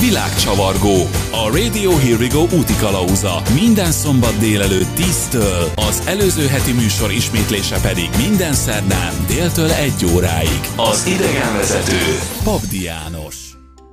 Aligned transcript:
Világcsavargó. 0.00 0.96
A 1.42 1.44
Radio 1.58 1.90
Here 1.90 2.16
We 2.22 2.28
Go 2.36 2.42
úti 2.58 2.76
kalauza. 2.84 3.34
Minden 3.62 3.92
szombat 4.02 4.36
délelőtt 4.38 4.92
10-től, 4.96 5.64
az 5.88 6.06
előző 6.06 6.46
heti 6.46 6.72
műsor 6.72 7.10
ismétlése 7.10 7.80
pedig 7.88 8.08
minden 8.26 8.52
szerdán 8.52 9.12
déltől 9.26 9.70
1 9.70 10.04
óráig. 10.14 10.60
Az 10.76 11.06
idegenvezető 11.06 12.02
Pabdi 12.44 12.82
János. 12.82 13.36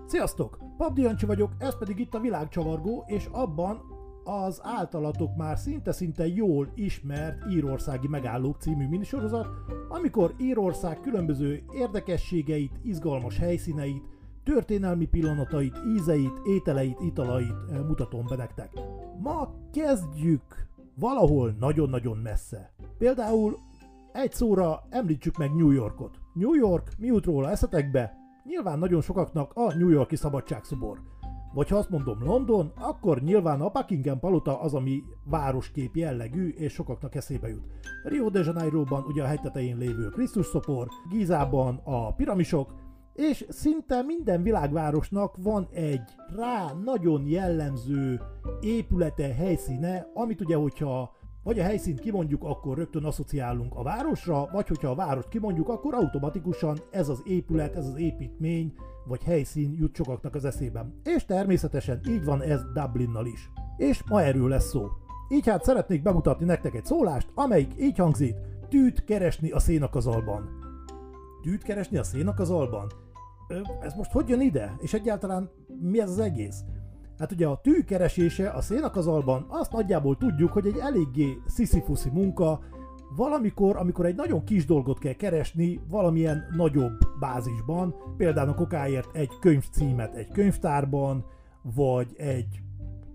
Sziasztok! 0.07 0.57
Pabdi 0.77 1.01
Jancsi 1.01 1.25
vagyok, 1.25 1.51
ez 1.57 1.77
pedig 1.77 1.99
itt 1.99 2.13
a 2.13 2.19
Világcsavargó, 2.19 3.03
és 3.07 3.23
abban 3.31 3.81
az 4.23 4.59
általatok 4.63 5.35
már 5.35 5.57
szinte-szinte 5.57 6.27
jól 6.27 6.71
ismert 6.75 7.37
Írországi 7.51 8.07
Megállók 8.07 8.57
című 8.59 8.87
minisorozat, 8.87 9.47
amikor 9.89 10.33
Írország 10.37 10.99
különböző 10.99 11.63
érdekességeit, 11.73 12.79
izgalmas 12.83 13.37
helyszíneit, 13.37 14.03
történelmi 14.43 15.05
pillanatait, 15.05 15.77
ízeit, 15.95 16.41
ételeit, 16.45 16.99
italait 16.99 17.53
eh, 17.71 17.79
mutatom 17.87 18.25
be 18.27 18.35
nektek. 18.35 18.71
Ma 19.19 19.53
kezdjük 19.71 20.67
valahol 20.95 21.55
nagyon-nagyon 21.59 22.17
messze. 22.17 22.73
Például 22.97 23.57
egy 24.13 24.31
szóra 24.31 24.83
említsük 24.89 25.37
meg 25.37 25.55
New 25.55 25.71
Yorkot. 25.71 26.19
New 26.33 26.53
York, 26.53 26.91
mi 26.97 27.07
jut 27.07 27.25
róla 27.25 27.49
eszetekbe? 27.49 28.17
Nyilván 28.43 28.79
nagyon 28.79 29.01
sokaknak 29.01 29.51
a 29.53 29.73
New 29.73 29.89
Yorki 29.89 30.15
szabadságszobor. 30.15 31.01
Vagy 31.53 31.69
ha 31.69 31.77
azt 31.77 31.89
mondom 31.89 32.23
London, 32.23 32.71
akkor 32.75 33.21
nyilván 33.21 33.61
a 33.61 33.69
Buckingham 33.69 34.19
palota 34.19 34.59
az, 34.61 34.73
ami 34.73 35.03
városkép 35.25 35.95
jellegű, 35.95 36.47
és 36.47 36.73
sokaknak 36.73 37.15
eszébe 37.15 37.47
jut. 37.47 37.63
Rio 38.03 38.29
de 38.29 38.39
Janeiroban 38.43 39.03
ugye 39.03 39.23
a 39.23 39.27
hegytetején 39.27 39.77
lévő 39.77 40.09
Krisztus 40.09 40.45
szopor, 40.45 40.87
Gízában 41.09 41.81
a 41.83 42.13
piramisok, 42.13 42.73
és 43.13 43.45
szinte 43.49 44.01
minden 44.01 44.43
világvárosnak 44.43 45.35
van 45.37 45.67
egy 45.73 46.01
rá 46.35 46.73
nagyon 46.83 47.25
jellemző 47.25 48.21
épülete, 48.61 49.33
helyszíne, 49.33 50.07
amit 50.13 50.41
ugye, 50.41 50.55
hogyha 50.55 51.19
vagy 51.43 51.59
a 51.59 51.63
helyszínt 51.63 51.99
kimondjuk, 51.99 52.43
akkor 52.43 52.77
rögtön 52.77 53.03
asszociálunk 53.03 53.75
a 53.75 53.83
városra, 53.83 54.49
vagy 54.51 54.67
hogyha 54.67 54.89
a 54.89 54.95
várost 54.95 55.27
kimondjuk, 55.27 55.69
akkor 55.69 55.93
automatikusan 55.93 56.77
ez 56.91 57.09
az 57.09 57.21
épület, 57.25 57.75
ez 57.75 57.87
az 57.87 57.97
építmény, 57.97 58.73
vagy 59.05 59.23
helyszín 59.23 59.75
jut 59.79 59.95
sokaknak 59.95 60.35
az 60.35 60.45
eszében. 60.45 61.01
És 61.03 61.25
természetesen 61.25 61.99
így 62.07 62.25
van 62.25 62.41
ez 62.41 62.61
Dublinnal 62.73 63.25
is. 63.25 63.49
És 63.77 64.03
ma 64.09 64.21
erről 64.21 64.49
lesz 64.49 64.69
szó. 64.69 64.87
Így 65.29 65.47
hát 65.47 65.63
szeretnék 65.63 66.01
bemutatni 66.01 66.45
nektek 66.45 66.75
egy 66.75 66.85
szólást, 66.85 67.31
amelyik 67.33 67.71
így 67.79 67.97
hangzik, 67.97 68.35
tűt 68.69 69.03
keresni 69.03 69.51
a 69.51 69.59
szénakazalban. 69.59 70.60
Tűt 71.41 71.63
keresni 71.63 71.97
a 71.97 72.03
szénakazalban? 72.03 72.91
Ö, 73.47 73.59
ez 73.81 73.93
most 73.93 74.11
hogy 74.11 74.29
jön 74.29 74.41
ide? 74.41 74.75
És 74.79 74.93
egyáltalán 74.93 75.49
mi 75.81 76.01
ez 76.01 76.09
az 76.09 76.19
egész? 76.19 76.63
Hát 77.17 77.31
ugye 77.31 77.47
a 77.47 77.59
tű 77.63 77.83
keresése 77.83 78.49
a 78.49 78.61
szénakazalban 78.61 79.45
azt 79.49 79.71
nagyjából 79.71 80.17
tudjuk, 80.17 80.51
hogy 80.51 80.67
egy 80.67 80.77
eléggé 80.77 81.37
sziszifuszi 81.45 82.09
munka, 82.09 82.59
valamikor, 83.15 83.77
amikor 83.77 84.05
egy 84.05 84.15
nagyon 84.15 84.43
kis 84.43 84.65
dolgot 84.65 84.99
kell 84.99 85.13
keresni 85.13 85.81
valamilyen 85.89 86.45
nagyobb 86.55 86.97
bázisban, 87.19 87.95
például 88.17 88.49
a 88.49 88.53
kokáért 88.53 89.15
egy 89.15 89.31
könyvcímet 89.39 90.15
egy 90.15 90.31
könyvtárban, 90.31 91.25
vagy 91.61 92.13
egy 92.17 92.61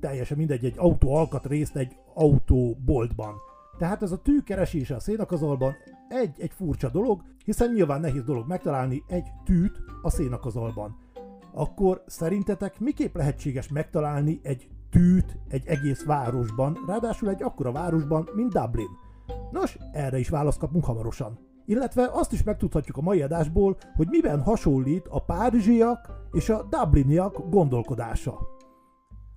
teljesen 0.00 0.36
mindegy, 0.36 0.64
egy 0.64 0.78
autó 0.78 1.14
alkatrészt 1.14 1.76
egy 1.76 1.96
autóboltban. 2.14 3.34
Tehát 3.78 4.02
ez 4.02 4.12
a 4.12 4.22
tű 4.22 4.40
keresése 4.40 4.94
a 4.94 5.00
szénakazalban 5.00 5.74
egy, 6.08 6.40
egy 6.40 6.52
furcsa 6.52 6.88
dolog, 6.88 7.22
hiszen 7.44 7.72
nyilván 7.72 8.00
nehéz 8.00 8.24
dolog 8.24 8.48
megtalálni 8.48 9.02
egy 9.06 9.28
tűt 9.44 9.80
a 10.02 10.10
szénakazalban. 10.10 10.96
Akkor 11.52 12.02
szerintetek 12.06 12.80
miképp 12.80 13.16
lehetséges 13.16 13.68
megtalálni 13.68 14.40
egy 14.42 14.68
tűt 14.90 15.38
egy 15.48 15.66
egész 15.66 16.04
városban, 16.04 16.78
ráadásul 16.86 17.28
egy 17.28 17.42
akkora 17.42 17.72
városban, 17.72 18.28
mint 18.34 18.52
Dublin? 18.52 18.88
Nos, 19.50 19.78
erre 19.92 20.18
is 20.18 20.28
választ 20.28 20.58
kapunk 20.58 20.84
hamarosan. 20.84 21.38
Illetve 21.66 22.08
azt 22.12 22.32
is 22.32 22.42
megtudhatjuk 22.42 22.96
a 22.96 23.00
mai 23.00 23.22
adásból, 23.22 23.76
hogy 23.96 24.06
miben 24.10 24.42
hasonlít 24.42 25.06
a 25.08 25.24
párizsiak 25.24 26.28
és 26.32 26.48
a 26.48 26.62
dubliniak 26.70 27.50
gondolkodása. 27.50 28.55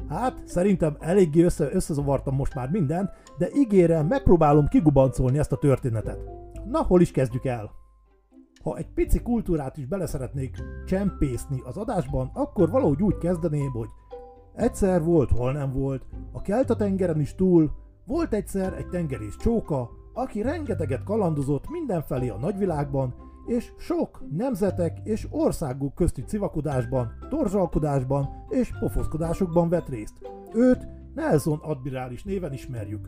Hát, 0.08 0.42
szerintem 0.46 0.96
eléggé 1.00 1.44
össze, 1.44 1.70
összezavartam 1.74 2.36
most 2.36 2.56
már 2.56 2.70
mindent, 2.70 3.10
de 3.38 3.50
ígérem, 3.54 4.08
megpróbálom 4.08 4.68
kigubancolni 4.68 5.38
ezt 5.38 5.52
a 5.52 5.58
történetet. 5.58 6.20
Na, 6.66 6.84
hol 6.84 7.02
is 7.02 7.12
kezdjük 7.12 7.46
el? 7.46 7.72
Ha 8.64 8.78
egy 8.78 8.88
pici 8.94 9.22
kultúrát 9.22 9.78
is 9.78 9.86
bele 9.86 10.06
szeretnék 10.06 10.58
csempészni 10.86 11.62
az 11.66 11.78
adásban, 11.78 12.32
akkor 12.34 12.70
valahogy 12.70 13.02
úgy 13.02 13.18
kezdeném, 13.18 13.72
hogy 13.72 13.90
egyszer 14.56 15.04
volt, 15.04 15.32
hol 15.32 15.52
nem 15.52 15.72
volt, 15.72 16.06
a 16.32 16.42
Kelta-tengeren 16.42 17.20
is 17.20 17.36
túl, 17.36 17.72
volt 18.06 18.34
egyszer 18.34 18.74
egy 18.74 18.88
tengerész 18.88 19.36
csóka, 19.36 19.90
aki 20.14 20.42
rengeteget 20.42 21.04
kalandozott 21.04 21.70
mindenfelé 21.70 22.30
a 22.30 22.38
nagyvilágban, 22.38 23.14
és 23.50 23.72
sok 23.78 24.24
nemzetek 24.32 24.98
és 25.04 25.28
országok 25.30 25.96
közti 25.96 26.24
civakodásban, 26.24 27.12
torzsalkodásban 27.30 28.46
és 28.50 28.72
pofoszkodásokban 28.80 29.70
vett 29.70 29.90
részt. 29.90 30.14
Őt 30.54 30.88
Nelson 31.16 31.60
admirális 31.62 32.24
néven 32.24 32.54
ismerjük. 32.54 33.08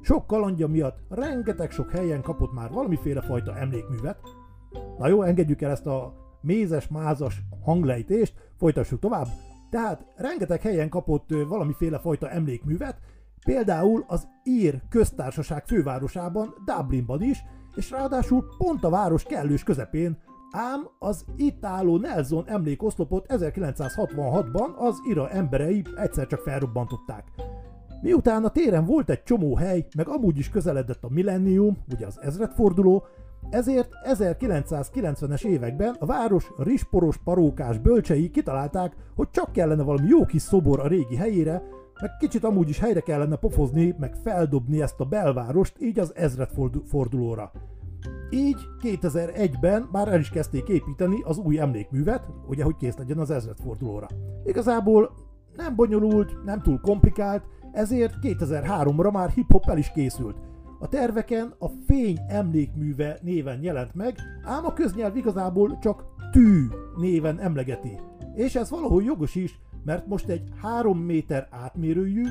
Sok 0.00 0.26
kalandja 0.26 0.66
miatt 0.66 0.98
rengeteg 1.08 1.70
sok 1.70 1.90
helyen 1.90 2.22
kapott 2.22 2.52
már 2.52 2.70
valamiféle 2.70 3.20
fajta 3.20 3.56
emlékművet. 3.56 4.18
Na 4.98 5.08
jó, 5.08 5.22
engedjük 5.22 5.62
el 5.62 5.70
ezt 5.70 5.86
a 5.86 6.14
mézes-mázas 6.40 7.42
hanglejtést, 7.64 8.34
folytassuk 8.58 9.00
tovább. 9.00 9.26
Tehát 9.70 10.06
rengeteg 10.16 10.60
helyen 10.60 10.88
kapott 10.88 11.30
valamiféle 11.48 11.98
fajta 11.98 12.30
emlékművet, 12.30 13.00
például 13.44 14.04
az 14.06 14.28
Ír 14.44 14.82
köztársaság 14.88 15.66
fővárosában, 15.66 16.54
Dublinban 16.64 17.22
is, 17.22 17.44
és 17.74 17.90
ráadásul 17.90 18.44
pont 18.58 18.84
a 18.84 18.90
város 18.90 19.22
kellős 19.22 19.62
közepén, 19.62 20.18
ám 20.50 20.88
az 20.98 21.24
itt 21.36 21.64
álló 21.64 21.96
Nelson 21.96 22.44
emlékoszlopot 22.48 23.26
1966-ban 23.28 24.76
az 24.76 24.96
ira 25.08 25.30
emberei 25.30 25.82
egyszer 25.96 26.26
csak 26.26 26.40
felrobbantották. 26.40 27.24
Miután 28.02 28.44
a 28.44 28.50
téren 28.50 28.84
volt 28.84 29.10
egy 29.10 29.22
csomó 29.22 29.56
hely, 29.56 29.86
meg 29.96 30.08
amúgy 30.08 30.38
is 30.38 30.48
közeledett 30.48 31.04
a 31.04 31.08
millennium, 31.08 31.76
ugye 31.92 32.06
az 32.06 32.20
ezredforduló, 32.20 33.04
ezért 33.50 33.90
1990-es 34.04 35.44
években 35.44 35.96
a 35.98 36.06
város 36.06 36.50
risporos 36.58 37.16
parókás 37.16 37.78
bölcsei 37.78 38.30
kitalálták, 38.30 38.96
hogy 39.16 39.30
csak 39.30 39.52
kellene 39.52 39.82
valami 39.82 40.08
jó 40.08 40.24
kis 40.24 40.42
szobor 40.42 40.80
a 40.80 40.86
régi 40.86 41.16
helyére, 41.16 41.62
meg 42.02 42.16
kicsit 42.16 42.44
amúgy 42.44 42.68
is 42.68 42.78
helyre 42.78 43.00
kellene 43.00 43.36
pofozni, 43.36 43.94
meg 43.98 44.14
feldobni 44.14 44.82
ezt 44.82 45.00
a 45.00 45.04
belvárost, 45.04 45.76
így 45.80 45.98
az 45.98 46.14
ezredfordulóra. 46.14 47.52
Így 48.30 48.58
2001-ben 48.80 49.88
már 49.92 50.08
el 50.08 50.20
is 50.20 50.30
kezdték 50.30 50.68
építeni 50.68 51.22
az 51.24 51.38
új 51.38 51.58
emlékművet, 51.58 52.30
ugye, 52.48 52.64
hogy 52.64 52.76
kész 52.76 52.96
legyen 52.96 53.18
az 53.18 53.30
ezredfordulóra. 53.30 54.06
Igazából 54.44 55.14
nem 55.56 55.76
bonyolult, 55.76 56.44
nem 56.44 56.62
túl 56.62 56.80
komplikált, 56.80 57.44
ezért 57.72 58.14
2003-ra 58.22 59.12
már 59.12 59.30
hip-hop 59.30 59.68
el 59.68 59.78
is 59.78 59.92
készült. 59.92 60.36
A 60.78 60.88
terveken 60.88 61.54
a 61.58 61.68
Fény 61.86 62.18
emlékműve 62.28 63.18
néven 63.22 63.62
jelent 63.62 63.94
meg, 63.94 64.16
ám 64.44 64.64
a 64.64 64.72
köznyelv 64.72 65.16
igazából 65.16 65.78
csak 65.78 66.04
Tű 66.32 66.66
néven 66.96 67.40
emlegeti. 67.40 68.00
És 68.34 68.54
ez 68.54 68.70
valahol 68.70 69.02
jogos 69.02 69.34
is, 69.34 69.60
mert 69.84 70.06
most 70.06 70.28
egy 70.28 70.48
3 70.60 70.98
méter 70.98 71.48
átmérőjű, 71.50 72.22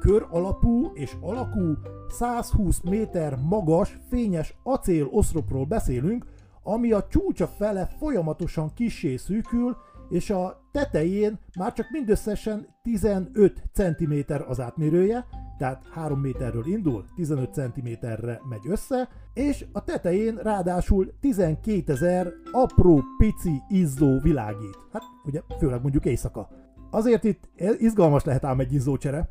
kör 0.00 0.26
alapú 0.30 0.90
és 0.94 1.16
alakú, 1.20 1.74
120 2.08 2.80
méter 2.80 3.38
magas, 3.42 3.98
fényes 4.08 4.54
acél 4.62 5.08
oszlopról 5.10 5.64
beszélünk, 5.64 6.24
ami 6.62 6.92
a 6.92 7.06
csúcsa 7.06 7.46
fele 7.46 7.86
folyamatosan 7.98 8.70
kissé 8.74 9.16
szűkül, 9.16 9.76
és 10.08 10.30
a 10.30 10.60
tetején 10.72 11.38
már 11.58 11.72
csak 11.72 11.90
mindösszesen 11.90 12.66
15 12.82 13.62
cm 13.72 14.14
az 14.48 14.60
átmérője, 14.60 15.26
tehát 15.58 15.84
3 15.90 16.20
méterről 16.20 16.66
indul, 16.66 17.04
15 17.16 17.54
cm-re 17.54 18.40
megy 18.48 18.68
össze, 18.68 19.08
és 19.34 19.64
a 19.72 19.84
tetején 19.84 20.36
ráadásul 20.36 21.12
12 21.20 21.92
ezer 21.92 22.32
apró 22.52 23.02
pici 23.18 23.62
izzó 23.68 24.18
világít. 24.18 24.78
Hát 24.92 25.02
ugye 25.24 25.40
főleg 25.58 25.82
mondjuk 25.82 26.04
éjszaka. 26.04 26.48
Azért 26.90 27.24
itt 27.24 27.48
izgalmas 27.78 28.24
lehet 28.24 28.44
ám 28.44 28.60
egy 28.60 28.72
izzócsere. 28.72 29.30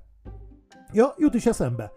Ja, 0.93 1.13
jut 1.17 1.33
is 1.33 1.45
eszembe. 1.45 1.91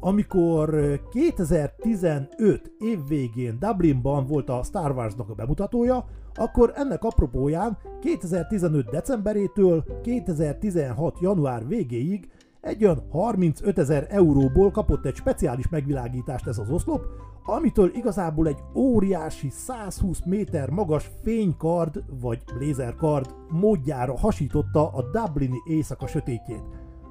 amikor 0.00 1.00
2015 1.10 2.72
év 2.78 2.98
végén 3.08 3.58
Dublinban 3.58 4.26
volt 4.26 4.48
a 4.48 4.62
Star 4.62 4.90
Warsnak 4.90 5.28
a 5.30 5.34
bemutatója, 5.34 6.04
akkor 6.34 6.72
ennek 6.74 7.04
apropóján 7.04 7.78
2015 8.00 8.90
decemberétől 8.90 9.84
2016 10.02 11.20
január 11.20 11.66
végéig 11.66 12.30
egy 12.60 12.84
olyan 12.84 13.06
35 13.10 13.78
ezer 13.78 14.06
euróból 14.10 14.70
kapott 14.70 15.04
egy 15.04 15.14
speciális 15.14 15.68
megvilágítást 15.68 16.46
ez 16.46 16.58
az 16.58 16.70
oszlop, 16.70 17.06
amitől 17.46 17.94
igazából 17.94 18.48
egy 18.48 18.62
óriási 18.74 19.50
120 19.50 20.20
méter 20.24 20.70
magas 20.70 21.10
fénykard 21.22 22.04
vagy 22.20 22.42
lézerkard 22.58 23.34
módjára 23.48 24.18
hasította 24.18 24.88
a 24.88 25.02
Dublini 25.02 25.58
éjszaka 25.64 26.06
sötétjét. 26.06 26.62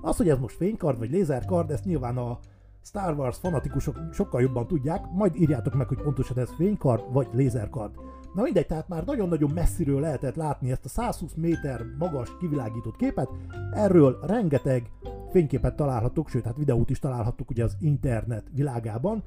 Az, 0.02 0.18
hogy 0.18 0.30
ez 0.30 0.40
most 0.40 0.56
fénykard 0.56 0.98
vagy 0.98 1.10
lézerkard, 1.10 1.72
ezt 1.72 1.86
nyilván 1.86 2.18
a 2.18 2.40
Star 2.84 3.18
Wars 3.18 3.38
fanatikusok 3.38 4.00
sokkal 4.12 4.42
jobban 4.42 4.68
tudják, 4.68 5.06
majd 5.12 5.36
írjátok 5.36 5.74
meg, 5.74 5.88
hogy 5.88 6.02
pontosan 6.02 6.40
ez 6.40 6.50
fénykard 6.58 7.14
vagy 7.14 7.28
lézerkard. 7.32 7.96
Na 8.34 8.42
mindegy, 8.42 8.66
tehát 8.66 8.88
már 8.88 9.06
nagyon-nagyon 9.06 9.52
messziről 9.54 10.00
lehetett 10.00 10.36
látni 10.36 10.72
ezt 10.72 10.86
a 10.86 10.90
120 10.90 11.34
méter 11.36 11.82
magas 12.00 12.38
kivilágított 12.40 12.96
képet, 12.96 13.30
erről 13.72 14.20
rengeteg 14.22 14.92
fényképet 15.32 15.76
találhatok, 15.76 16.30
sőt, 16.30 16.46
hát 16.46 16.58
videót 16.58 16.90
is 16.90 17.00
találhatok 17.00 17.50
ugye 17.50 17.64
az 17.64 17.78
internet 17.80 18.44
világában, 18.54 19.24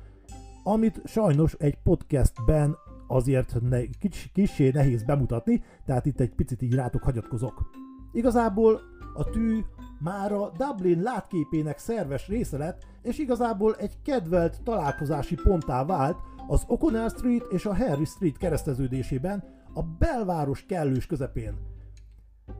amit 0.69 1.00
sajnos 1.05 1.55
egy 1.59 1.79
podcastben 1.82 2.76
azért 3.06 3.61
ne, 3.61 3.81
kis, 3.99 4.31
kissé 4.35 4.70
nehéz 4.70 5.03
bemutatni, 5.03 5.62
tehát 5.85 6.06
itt 6.06 6.20
egy 6.20 6.35
picit 6.35 6.62
így 6.62 6.75
rátok 6.75 7.03
hagyatkozok. 7.03 7.70
Igazából 8.12 8.81
a 9.15 9.25
tű 9.25 9.61
már 10.00 10.32
a 10.32 10.53
Dublin 10.56 11.03
látképének 11.03 11.79
szerves 11.79 12.29
része 12.29 12.56
lett, 12.56 12.87
és 13.03 13.19
igazából 13.19 13.75
egy 13.75 14.03
kedvelt 14.03 14.62
találkozási 14.62 15.35
ponttá 15.35 15.85
vált 15.85 16.19
az 16.47 16.65
O'Connell 16.69 17.09
Street 17.17 17.47
és 17.50 17.67
a 17.67 17.76
Harry 17.76 18.05
Street 18.05 18.37
kereszteződésében, 18.37 19.44
a 19.75 19.82
belváros 19.82 20.67
kellős 20.67 21.06
közepén. 21.06 21.59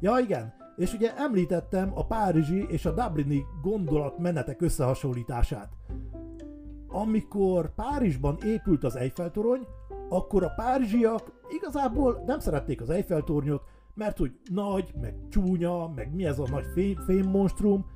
Ja 0.00 0.19
igen, 0.19 0.54
és 0.76 0.93
ugye 0.93 1.16
említettem 1.16 1.93
a 1.94 2.06
párizsi 2.06 2.66
és 2.69 2.87
a 2.87 2.93
dublini 2.94 3.44
gondolatmenetek 3.62 4.62
összehasonlítását. 4.62 5.69
Amikor 7.00 7.75
Párizsban 7.75 8.37
épült 8.45 8.85
az 8.85 8.97
Eiffel-torony, 8.97 9.67
akkor 10.09 10.43
a 10.43 10.53
párizsiak 10.56 11.33
igazából 11.49 12.23
nem 12.27 12.39
szerették 12.39 12.81
az 12.81 12.91
Eiffel-tornyot, 12.91 13.62
mert 13.95 14.19
hogy 14.19 14.39
nagy, 14.50 14.93
meg 15.00 15.15
csúnya, 15.29 15.93
meg 15.95 16.15
mi 16.15 16.25
ez 16.25 16.39
a 16.39 16.47
nagy 16.50 16.67
fém, 16.75 16.95
fémmonstrum, 16.95 17.87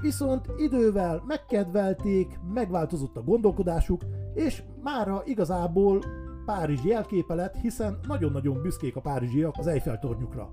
viszont 0.00 0.46
idővel 0.56 1.22
megkedvelték, 1.26 2.40
megváltozott 2.54 3.16
a 3.16 3.22
gondolkodásuk, 3.22 4.02
és 4.34 4.62
mára 4.82 5.22
igazából 5.24 6.02
Párizs 6.44 6.84
jelképe 6.84 7.34
lett, 7.34 7.54
hiszen 7.54 7.98
nagyon-nagyon 8.08 8.62
büszkék 8.62 8.96
a 8.96 9.00
párizsiak 9.00 9.54
az 9.58 9.66
Eiffel 9.66 9.98
tornyukra. 9.98 10.52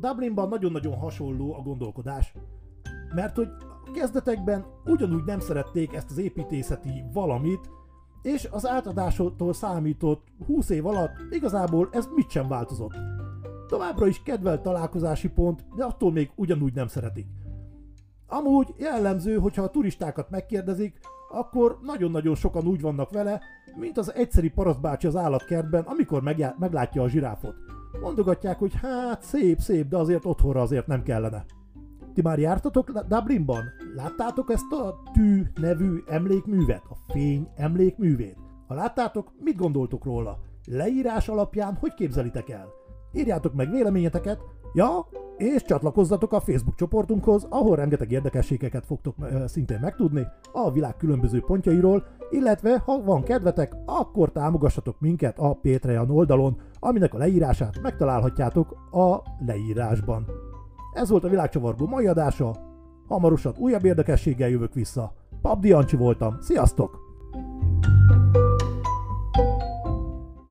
Dublinban 0.00 0.48
nagyon-nagyon 0.48 0.96
hasonló 0.96 1.54
a 1.54 1.62
gondolkodás, 1.62 2.34
mert 3.14 3.36
hogy 3.36 3.48
kezdetekben 3.92 4.66
ugyanúgy 4.84 5.24
nem 5.24 5.40
szerették 5.40 5.92
ezt 5.92 6.10
az 6.10 6.18
építészeti 6.18 7.04
valamit, 7.12 7.70
és 8.22 8.48
az 8.50 8.66
átadásától 8.66 9.52
számított 9.52 10.26
20 10.46 10.68
év 10.68 10.86
alatt 10.86 11.12
igazából 11.30 11.88
ez 11.92 12.08
mit 12.14 12.30
sem 12.30 12.48
változott. 12.48 12.94
Továbbra 13.66 14.06
is 14.06 14.22
kedvelt 14.22 14.62
találkozási 14.62 15.28
pont, 15.28 15.64
de 15.76 15.84
attól 15.84 16.12
még 16.12 16.30
ugyanúgy 16.34 16.74
nem 16.74 16.86
szeretik. 16.86 17.26
Amúgy 18.26 18.74
jellemző, 18.76 19.38
hogyha 19.38 19.62
a 19.62 19.70
turistákat 19.70 20.30
megkérdezik, 20.30 20.98
akkor 21.30 21.78
nagyon-nagyon 21.82 22.34
sokan 22.34 22.66
úgy 22.66 22.80
vannak 22.80 23.10
vele, 23.10 23.40
mint 23.76 23.98
az 23.98 24.14
egyszeri 24.14 24.50
parasztbácsi 24.50 25.06
az 25.06 25.16
állatkertben, 25.16 25.82
amikor 25.82 26.22
meglátja 26.58 27.02
a 27.02 27.08
zsiráfot. 27.08 27.54
Mondogatják, 28.00 28.58
hogy 28.58 28.72
hát 28.74 29.22
szép, 29.22 29.58
szép, 29.58 29.88
de 29.88 29.96
azért 29.96 30.24
otthonra 30.24 30.60
azért 30.60 30.86
nem 30.86 31.02
kellene. 31.02 31.44
Ti 32.14 32.22
már 32.22 32.38
jártatok 32.38 32.90
Dublinban? 32.90 33.64
Láttátok 33.96 34.50
ezt 34.50 34.72
a 34.72 35.02
Tű 35.12 35.42
nevű 35.60 36.02
emlékművet? 36.06 36.82
A 36.88 37.12
fény 37.12 37.48
emlékművét? 37.54 38.36
Ha 38.66 38.74
láttátok, 38.74 39.32
mit 39.38 39.56
gondoltok 39.56 40.04
róla? 40.04 40.38
Leírás 40.64 41.28
alapján 41.28 41.76
hogy 41.80 41.94
képzelitek 41.94 42.48
el? 42.48 42.68
Írjátok 43.12 43.54
meg 43.54 43.70
véleményeteket, 43.70 44.40
ja, 44.74 45.06
és 45.36 45.62
csatlakozzatok 45.62 46.32
a 46.32 46.40
Facebook 46.40 46.74
csoportunkhoz, 46.74 47.46
ahol 47.50 47.76
rengeteg 47.76 48.10
érdekességeket 48.10 48.86
fogtok 48.86 49.16
szintén 49.46 49.78
megtudni 49.80 50.26
a 50.52 50.70
világ 50.70 50.96
különböző 50.96 51.40
pontjairól, 51.40 52.04
illetve 52.30 52.78
ha 52.78 53.02
van 53.02 53.22
kedvetek, 53.22 53.72
akkor 53.86 54.32
támogassatok 54.32 55.00
minket 55.00 55.38
a 55.38 55.58
Patreon 55.62 56.10
oldalon, 56.10 56.60
aminek 56.78 57.14
a 57.14 57.18
leírását 57.18 57.80
megtalálhatjátok 57.82 58.72
a 58.90 59.16
leírásban. 59.46 60.51
Ez 60.92 61.08
volt 61.08 61.24
a 61.24 61.28
világcsavargó 61.28 61.86
mai 61.86 62.06
adása, 62.06 62.56
hamarosan 63.08 63.54
újabb 63.58 63.84
érdekességgel 63.84 64.48
jövök 64.48 64.74
vissza. 64.74 65.12
Pabdi 65.42 65.72
Ancsi 65.72 65.96
voltam, 65.96 66.40
sziasztok! 66.40 67.01